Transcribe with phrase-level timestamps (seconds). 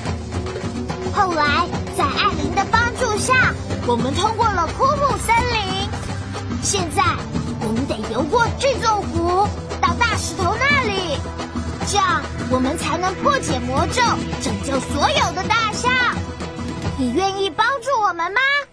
[1.14, 3.54] 后来在艾琳的帮助下，
[3.86, 5.88] 我们通过了枯木森林。
[6.64, 7.04] 现在
[7.62, 9.48] 我们得游过这座湖，
[9.80, 11.20] 到大石头那里，
[11.86, 14.02] 这样我们才能破解魔咒，
[14.42, 16.17] 拯救所有的大象。
[17.00, 18.67] 你愿意帮助我们吗？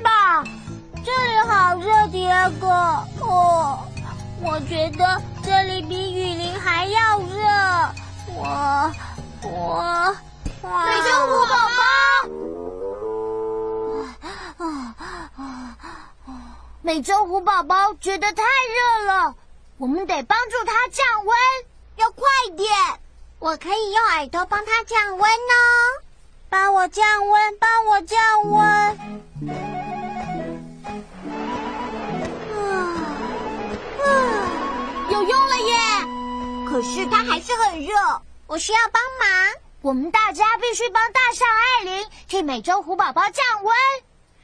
[0.00, 0.44] 吧？
[1.04, 2.66] 这里好热，迪二哥。
[3.20, 3.78] 哦，
[4.42, 7.34] 我觉得这里比雨林还要热。
[8.36, 8.90] 我
[9.42, 10.16] 我
[10.62, 11.82] 美洲虎宝宝，
[16.82, 19.34] 美洲虎宝宝觉得太热了，
[19.76, 21.36] 我们得帮助它降温，
[21.96, 22.26] 要快
[22.56, 22.70] 点。
[23.38, 26.02] 我可以用耳朵帮它降温哦，
[26.48, 28.18] 帮我降温，帮我降
[28.50, 29.83] 温。
[35.24, 35.74] 不用了耶！
[36.68, 37.94] 可是它还是很热，
[38.46, 39.54] 我需要帮忙。
[39.80, 43.74] 我们大家必须帮大象艾琳替美洲虎宝宝降温。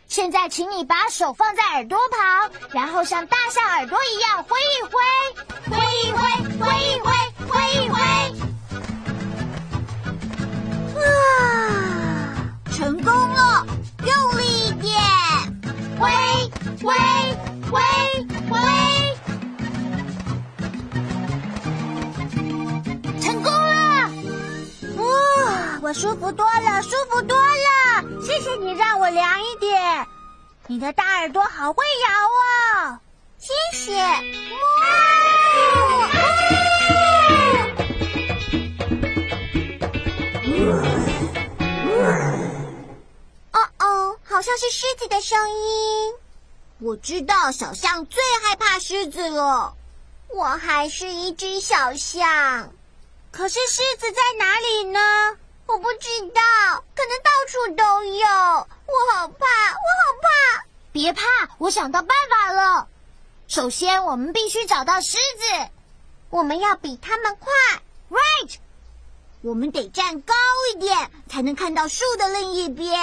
[0.09, 5.03] 现在，请你把手放在耳朵旁，然后像大象耳朵一样挥一挥，
[25.91, 28.23] 我舒服多了，舒服多了！
[28.23, 30.07] 谢谢你让我凉一点。
[30.69, 32.99] 你的大耳朵好会摇哦，
[33.41, 34.01] 谢谢。
[43.51, 46.15] 哦哦，好像是狮子的声音。
[46.79, 49.75] 我知道小象最害怕狮子了。
[50.29, 52.73] 我还是一只小象，
[53.33, 55.01] 可是狮子在哪里呢？
[55.71, 56.43] 我不知道，
[56.97, 58.27] 可能到处都有。
[58.27, 60.65] 我好怕，我好怕。
[60.91, 61.23] 别怕，
[61.59, 62.89] 我想到办法了。
[63.47, 65.69] 首先，我们必须找到狮子。
[66.29, 67.53] 我们要比他们快
[68.11, 68.57] ，right？
[69.43, 70.35] 我们得站高
[70.73, 73.01] 一点，才能看到树的另一边。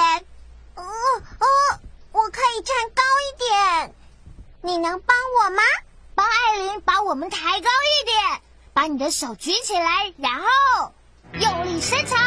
[0.76, 1.48] 哦哦，
[2.12, 3.96] 我可以站高一点。
[4.62, 5.64] 你能帮我吗？
[6.16, 8.42] 帮艾琳把我们抬高一点。
[8.74, 10.94] 把你的手举起来，然后
[11.34, 12.18] 用力伸长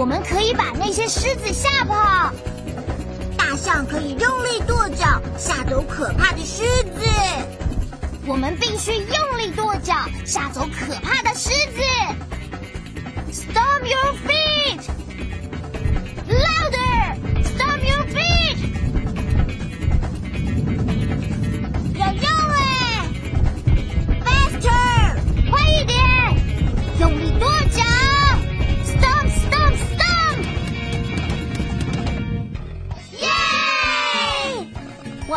[0.00, 2.32] 我们可以把那些狮子吓跑。
[3.36, 7.02] 大象可以用力跺脚，吓走可怕的狮子。
[8.26, 9.94] 我们必须用力跺脚，
[10.24, 11.82] 吓走可怕的狮子。
[13.30, 14.80] Stomp your feet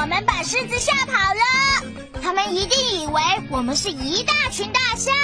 [0.03, 1.41] 我们把狮子吓跑了。
[2.21, 5.15] 他们一定以为我们是一大群大象。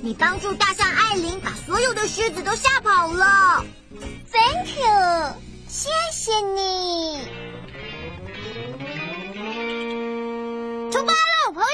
[0.00, 3.62] 你帮助大象艾琳把所有的狮子都吓跑了。
[4.32, 5.34] Thank you，
[5.68, 7.28] 谢谢你。
[10.90, 11.68] 出发喽，朋友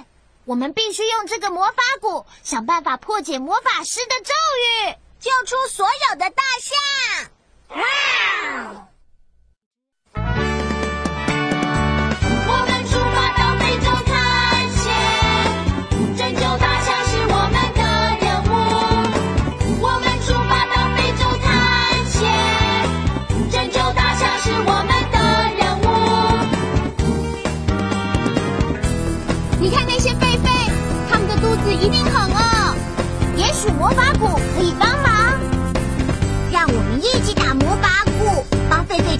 [0.00, 0.06] 们！
[0.46, 4.32] 我们必须用这个魔法鼓，想办法破解魔法师的咒
[4.62, 7.78] 语，救出所有的大象。
[7.78, 8.85] 哇！
[29.66, 30.70] 你看那些狒狒，
[31.10, 32.76] 它们的肚子一定很饿。
[33.36, 35.40] 也许魔法谷可以帮忙，
[36.52, 39.18] 让我们一起打魔法谷，帮狒狒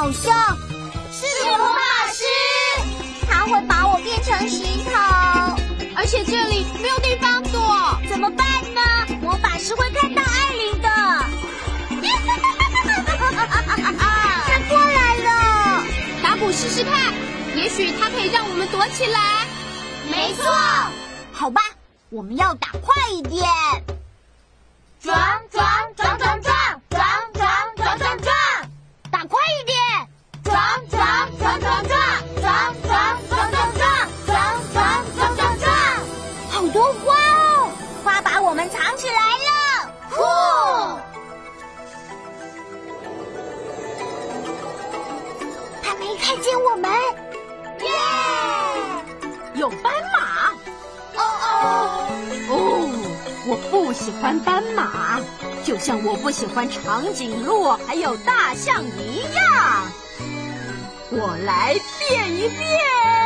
[0.00, 0.56] 好像
[1.12, 1.26] 是
[1.58, 2.24] 魔法师，
[3.28, 4.90] 他会把我变成石头，
[5.94, 8.00] 而且这里没有地方躲。
[8.08, 8.80] 怎么办呢？
[9.20, 10.88] 魔法师会看到艾琳的。
[14.46, 15.84] 他过来了。
[16.22, 17.12] 打鼓试试看，
[17.54, 19.46] 也许他可以让我们躲起来。
[20.10, 20.50] 没错，
[21.30, 21.60] 好吧，
[22.08, 23.44] 我们要打快一点，
[25.02, 25.14] 撞
[25.52, 25.89] 撞
[46.22, 46.90] 看见我们，
[47.80, 47.88] 耶！
[49.54, 50.50] 有斑马
[51.16, 52.06] 哦哦。
[52.48, 52.52] 哦，
[53.48, 55.20] 我不喜欢斑马，
[55.64, 59.86] 就像我不喜欢长颈鹿还有大象一样。
[61.10, 63.19] 我来变一变，变！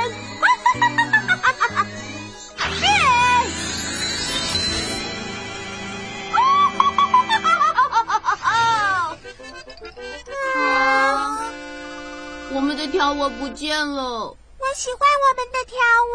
[12.55, 14.29] 我们的条纹不见了。
[14.59, 15.77] 我喜欢我们的条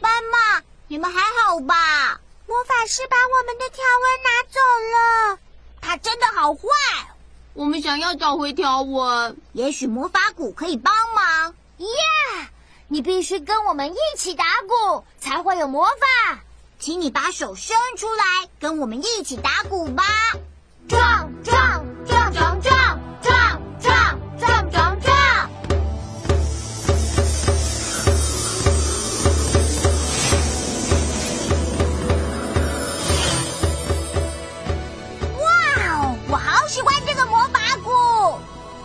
[0.00, 2.20] 妈妈，你们还好吧？
[2.46, 4.60] 魔法师把我们的条纹拿走
[4.94, 5.38] 了，
[5.80, 6.60] 他真的好坏。
[7.54, 11.52] 我们想要找回条纹，也许魔法鼓可以帮忙。
[11.78, 11.86] 耶！
[12.86, 16.38] 你必须跟我们一起打鼓，才会有魔法。
[16.78, 20.04] 请你把手伸出来，跟我们一起打鼓吧！
[20.90, 20.98] 撞
[21.44, 25.14] 撞撞撞撞撞撞撞撞撞。
[35.38, 35.44] 哇
[35.86, 37.92] 哦，我好喜欢这个魔法鼓！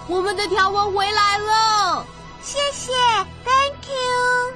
[0.07, 2.05] 我们的条纹回来了，
[2.43, 2.93] 谢谢
[3.43, 4.53] ，Thank you。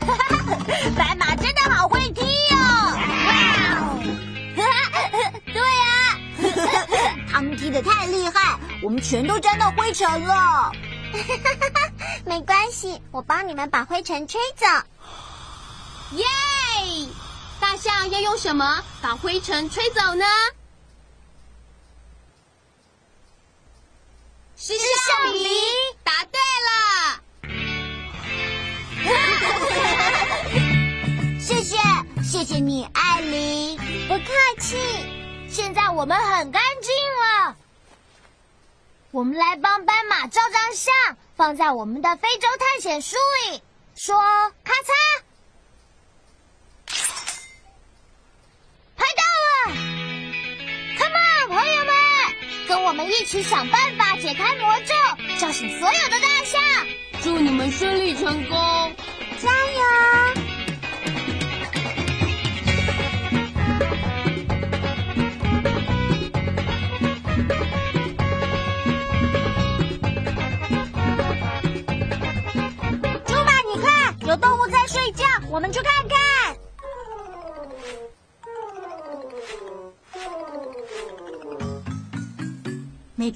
[0.94, 1.97] 白马真的好会。
[7.38, 10.72] 呀、他们踢得太厉害，我们全都沾到灰尘了。
[12.26, 14.66] 没关系，我帮你们把灰尘吹走。
[16.16, 16.24] 耶！
[17.60, 20.24] 大象要用什么把灰尘吹走呢？
[24.56, 25.48] 是橡皮。
[26.02, 27.20] 答对了。
[31.40, 31.76] 谢谢，
[32.22, 33.78] 谢谢你，艾琳。
[34.08, 34.24] 不客
[34.60, 34.76] 气。
[35.58, 37.56] 现在我们很干净了。
[39.10, 40.94] 我们来帮斑马照张相，
[41.36, 43.16] 放在我们的非洲探险书
[43.50, 43.60] 里。
[43.96, 44.16] 说
[44.62, 44.92] 咔嚓，
[48.96, 49.74] 拍到了
[50.96, 51.92] ！Come on，朋友们，
[52.68, 54.94] 跟我们一起想办法解开魔咒，
[55.40, 56.62] 叫醒所有的大象。
[57.24, 58.94] 祝你们顺利成功！
[59.42, 60.37] 加油！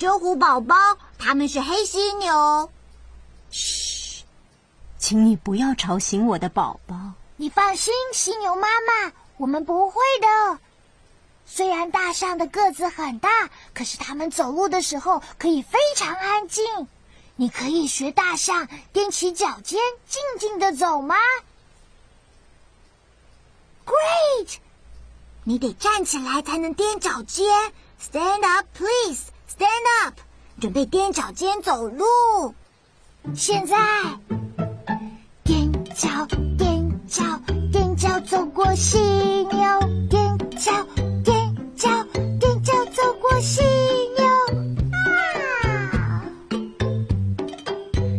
[0.02, 0.74] 美洲虎宝宝，
[1.16, 2.68] 他们是黑犀牛。
[3.52, 4.24] 嘘
[4.98, 7.12] 请你不要吵醒我的宝宝。
[7.36, 10.58] 你放心，犀牛妈妈，我们不会的。
[11.46, 13.28] 虽然大象的个子很大，
[13.72, 16.64] 可是它们走路的时候可以非常安静。
[17.36, 19.78] 你可以学大象踮起脚尖，
[20.08, 21.14] 静静的走吗
[23.86, 24.56] ？Great！
[25.44, 27.46] 你得站起来才能踮脚尖。
[28.00, 29.26] Stand up, please.
[29.52, 30.14] Stand up.
[30.62, 32.54] 准备踮脚尖走路。
[33.34, 33.76] 现在。
[35.44, 36.08] 踮脚，
[36.56, 37.22] 踮脚，
[37.70, 39.50] 踮脚走过犀牛，
[40.08, 40.72] 踮脚，
[41.22, 41.90] 踮脚，
[42.40, 43.60] 踮脚走过犀
[44.16, 44.24] 牛。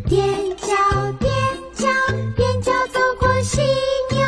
[0.05, 0.75] 踮脚，
[1.19, 1.25] 踮
[1.73, 1.87] 脚，
[2.37, 3.61] 踮脚走过犀
[4.11, 4.21] 牛。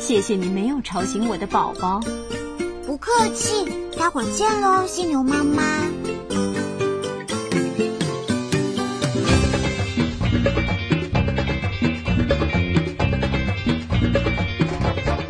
[0.00, 2.00] 谢谢你没有吵醒我的宝宝。
[3.02, 3.66] 客气，
[3.98, 5.64] 待会儿见喽，犀牛妈妈。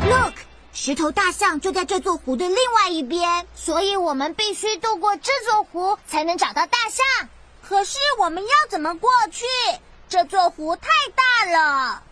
[0.06, 0.34] Look，
[0.74, 7.30] 石头大象就在这座湖的另外一边，所以我们必须渡过这座湖才能找到大象。
[7.62, 9.46] 可是我们要怎么过去？
[10.10, 12.02] 这座湖太大了。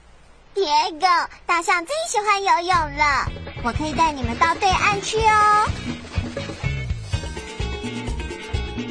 [0.54, 0.64] 别
[1.00, 1.07] 狗，
[1.47, 3.26] 大象最喜欢游泳了，
[3.62, 5.66] 我可以带你们到对岸去哦。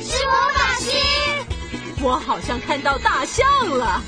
[0.02, 0.90] 是魔法师！
[2.02, 4.02] 我好像看到大象了。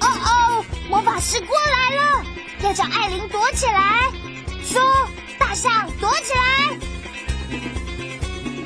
[0.00, 2.24] 哦哦，魔法师过来了，
[2.62, 4.10] 要叫艾琳躲起来。
[4.64, 4.82] 说，
[5.38, 6.76] 大象躲起来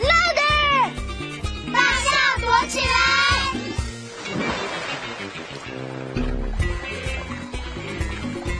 [0.00, 0.90] ！Louder！
[1.72, 3.09] 大象躲起来！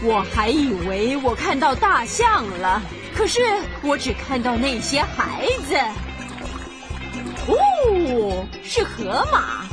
[0.03, 2.81] 我还以为我看到大象了，
[3.15, 3.41] 可是
[3.83, 5.77] 我只看到那些孩子。
[7.47, 9.67] 哦，是河马。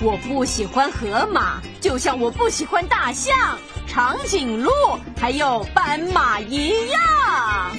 [0.00, 4.70] 我不喜欢河马，就像我不喜欢大象、长颈鹿
[5.18, 7.00] 还有斑马一样。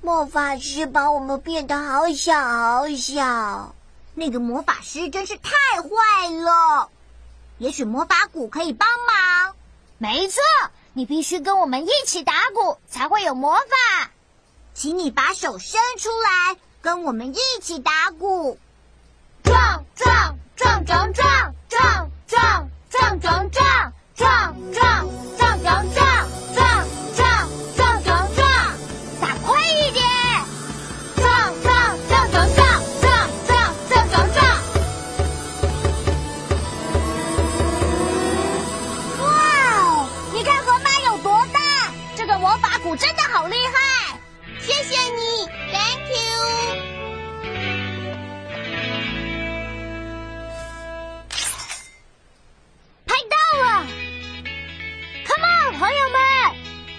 [0.00, 3.76] 魔法师把我们变得好小好小，
[4.14, 6.90] 那个魔法师真是太坏了。
[7.58, 9.54] 也许魔法鼓可以帮忙。
[9.98, 10.42] 没错，
[10.94, 14.10] 你必须跟我们一起打鼓，才会有魔法。
[14.74, 18.58] 请你把手伸出来，跟我们一起打鼓。
[19.44, 24.54] 撞撞撞撞撞撞撞撞撞撞撞撞撞
[25.36, 26.11] 撞撞撞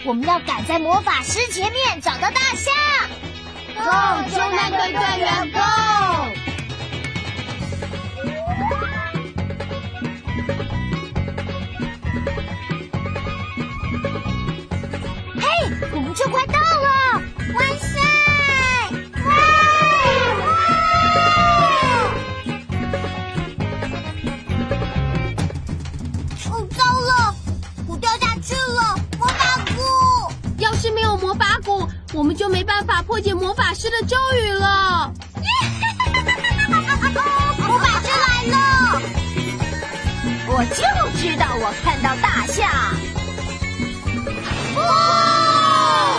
[0.05, 2.73] 我们要赶在魔法师前面找到大象。
[3.73, 5.59] Go，救难队队员，Go！
[15.39, 15.47] 嘿，
[15.93, 16.59] 我们就快到
[33.13, 35.13] 破解魔法师的咒语了。
[37.59, 38.99] 魔法师来了！
[40.47, 40.81] 我就
[41.19, 42.67] 知道我看到大象。
[44.77, 46.17] 哇！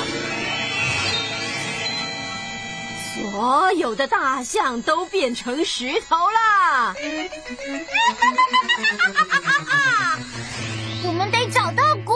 [3.17, 6.95] 所有的大象都变成石头啦！
[11.03, 12.15] 我们得找到鼓，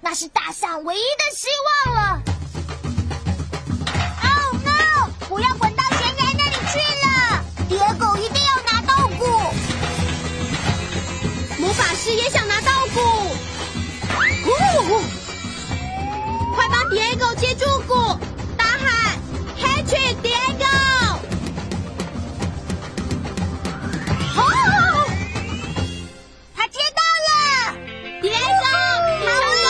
[0.00, 1.46] 那是大象唯一的希
[1.84, 2.22] 望了。
[16.90, 17.94] Diego 接住鼓，
[18.56, 19.18] 大喊
[19.58, 20.64] Patrick Diego！
[24.36, 24.40] 哦，
[26.56, 27.30] 他接到了
[28.22, 28.64] ，Diego，
[29.22, 29.26] 成
[29.64, 29.66] 功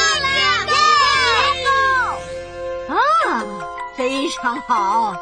[1.67, 1.67] 了！
[2.89, 2.97] 啊，
[3.97, 5.17] 非常好！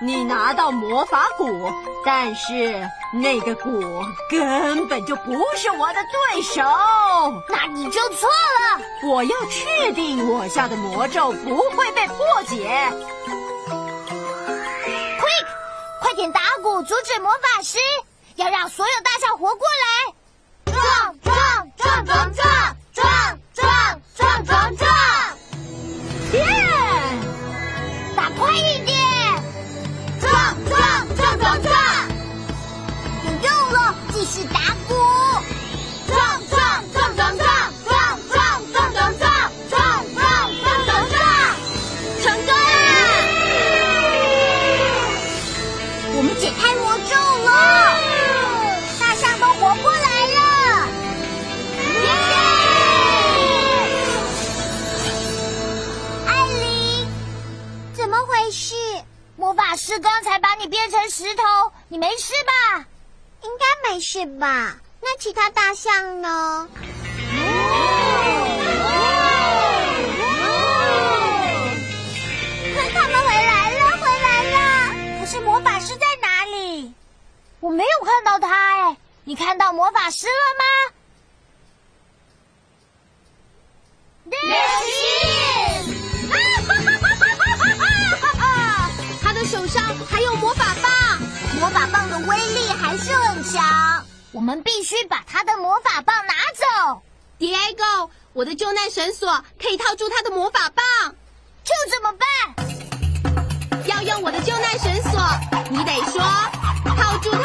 [0.00, 1.72] 你拿到魔法鼓，
[2.04, 6.00] 但是那个鼓根本就不是我的
[6.32, 6.62] 对手。
[7.48, 8.80] 那你就错了。
[9.06, 12.16] 我要确定我下的魔咒不会被破
[12.48, 12.90] 解。
[15.20, 15.46] Quick，
[16.00, 17.78] 快点打鼓阻止魔法师，
[18.36, 19.91] 要让所有大象活过来！
[46.22, 47.98] 我们解开魔咒了，
[49.00, 50.38] 大象都活过来了！
[52.04, 52.06] 耶！
[56.28, 57.08] 艾琳，
[57.92, 58.76] 怎么回事？
[59.34, 61.42] 魔法师刚才把你变成石头，
[61.88, 62.86] 你没事吧？
[63.42, 64.76] 应该没事吧？
[65.00, 66.68] 那其他大象呢？
[67.32, 68.01] 他
[77.72, 78.48] 没有看到他
[78.88, 80.64] 哎，你看到魔法师了吗？
[89.22, 91.18] 他的手上还有魔法棒，
[91.58, 97.02] 魔法棒的威力还是很强，我们必须把他的魔法棒拿走。
[97.38, 100.84] Diego，我的救难绳索可以套住他的魔法棒，
[101.64, 102.28] 这怎么办？
[103.86, 105.20] 要用我的救难绳索，
[105.70, 106.22] 你得说
[106.84, 107.42] 套住它，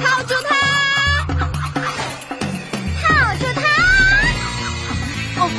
[0.00, 0.50] 套住它，
[3.02, 3.62] 套住他！
[5.36, 5.40] 哦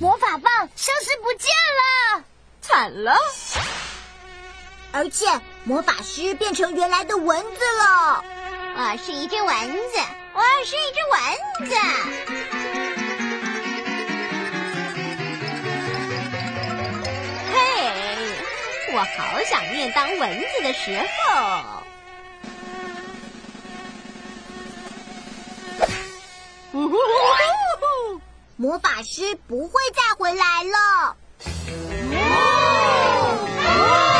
[0.00, 1.48] 魔法棒消失不见
[1.80, 2.24] 了，
[2.60, 3.16] 惨了！
[4.92, 5.26] 而且
[5.64, 8.22] 魔法师变成原来的蚊子了。
[8.76, 9.98] 我是一只蚊子，
[10.34, 11.74] 我是一只蚊子。
[18.96, 21.04] 我好想念当蚊子的时候。
[28.56, 31.16] 魔法师不会再回来了。
[32.12, 34.13] 哇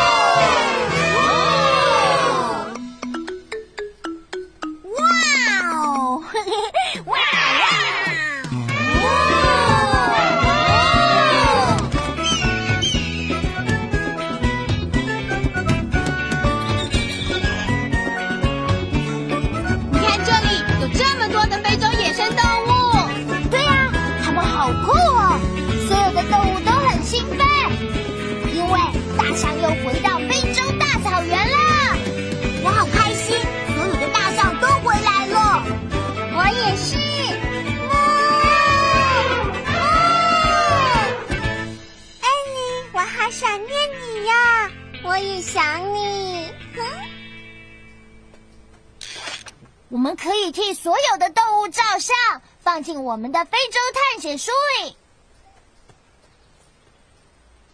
[50.16, 52.16] 可以替所有的动物照相，
[52.60, 54.50] 放进我们的非洲探险书
[54.82, 54.96] 里。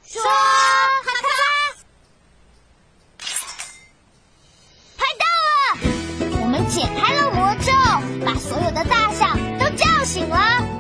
[0.06, 0.22] 说，
[1.04, 1.28] 咔咔，
[4.96, 5.78] 拍到了！
[6.42, 7.72] 我们解开了魔咒，
[8.26, 10.79] 把所有的大象都叫醒了。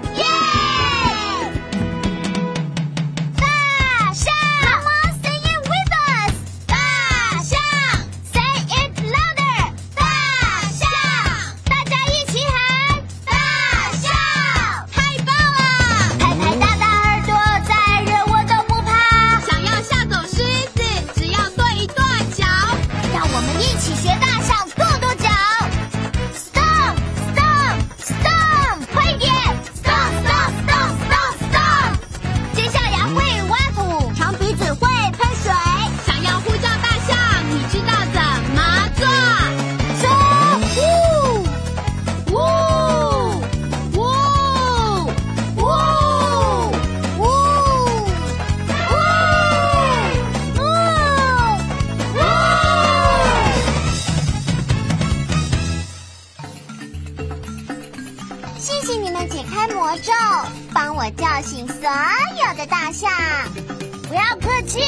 [64.36, 64.80] 客气，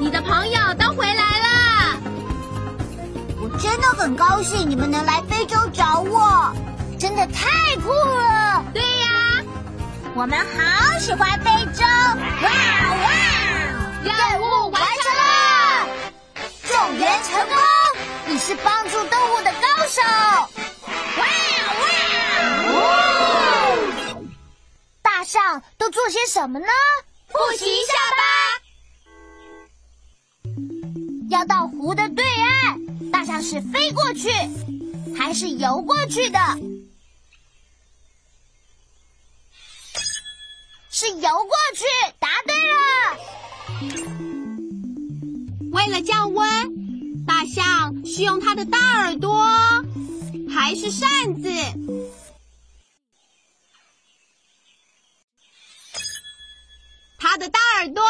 [0.00, 2.00] 你的朋友都回来了。
[3.40, 6.52] 我真的很高兴你们能来非洲找我，
[6.98, 8.64] 真的太酷了。
[8.74, 9.44] 对呀，
[10.14, 11.84] 我们好喜欢非洲！
[11.84, 12.48] 哇
[13.02, 13.06] 哇！
[14.02, 15.22] 任务完成了，
[16.64, 17.56] 救援成功！
[18.26, 20.02] 你是帮助动物的高手！
[21.18, 21.24] 哇
[22.72, 22.76] 哇！
[25.02, 26.66] 大象都做些什么呢？
[27.28, 28.25] 复习一下吧。
[31.36, 34.30] 要到湖的对岸，大象是飞过去
[35.14, 36.38] 还是游过去的？
[40.90, 41.84] 是游过去，
[42.18, 42.78] 答对了。
[45.72, 49.44] 为了降温，大象是用它的大耳朵
[50.48, 51.50] 还是扇子？
[57.18, 58.02] 它的大耳朵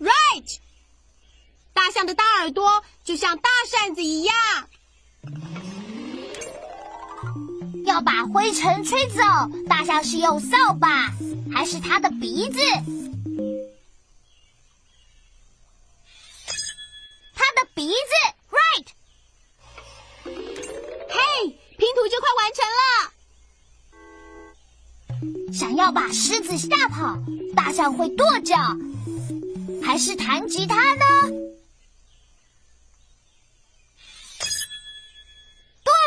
[0.00, 0.63] ，right。
[1.74, 4.34] 大象的大耳朵就像大扇子一样。
[7.84, 9.20] 要把灰尘吹走，
[9.68, 11.12] 大象是用扫把
[11.52, 12.58] 还是它的鼻子？
[17.34, 17.94] 它的鼻子
[18.50, 18.86] ，right。
[21.10, 22.82] 嘿，拼图就快完成了。
[25.52, 27.18] 想要把狮子吓跑，
[27.54, 28.56] 大象会跺脚
[29.82, 31.04] 还是弹吉他呢？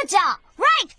[0.07, 0.19] 叫
[0.57, 0.89] ，right。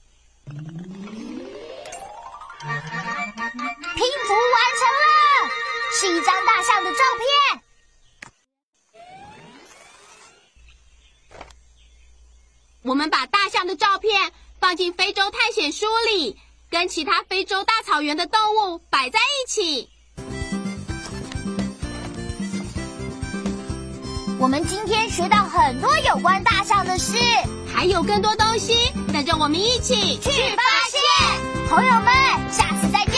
[3.96, 5.50] 拼图完成了，
[5.92, 7.62] 是一张大象的照片。
[12.82, 16.38] 我们把大象的照片放进非洲探险书里，
[16.70, 19.90] 跟其他非洲大草原的动物摆在一起。
[24.40, 27.18] 我们今天学到很多有关大象的事，
[27.74, 28.72] 还有更多东西
[29.12, 31.68] 等着我们一起去发现。
[31.68, 32.12] 朋友们，
[32.48, 33.17] 下次再见